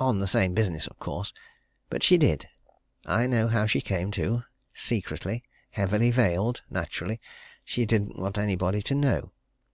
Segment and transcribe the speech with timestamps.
[0.00, 1.34] On the same business, of course.
[1.90, 2.48] But she did
[3.04, 4.42] I know how she came, too.
[4.72, 7.20] Secretly heavily veiled naturally,
[7.62, 9.32] she didn't want anybody to know.